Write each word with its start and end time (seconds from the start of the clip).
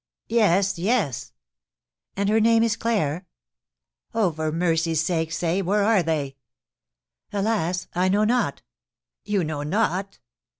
"Yes, 0.29 0.79
yes." 0.79 1.31
"And 2.17 2.27
her 2.27 2.39
name 2.39 2.63
is 2.63 2.75
Claire?" 2.75 3.27
"Oh, 4.15 4.31
for 4.31 4.51
mercy's 4.51 5.03
sake, 5.05 5.31
say, 5.31 5.61
where 5.61 5.83
are 5.83 6.01
they?" 6.01 6.37
"Alas! 7.31 7.85
I 7.93 8.09
know 8.09 8.23
not." 8.23 8.63
"You 9.25 9.43
know 9.43 9.61
not?" 9.61 10.17